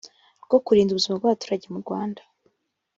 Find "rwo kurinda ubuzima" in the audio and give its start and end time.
0.45-1.15